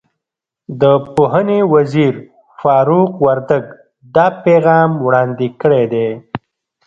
د 0.81 0.83
پوهنې 1.15 1.59
وزیر 1.73 2.13
فاروق 2.61 3.11
وردګ 3.25 3.65
دا 4.15 4.27
پیغام 4.45 4.91
وړاندې 5.05 5.47
کړی 5.61 5.83
دی. 5.93 6.07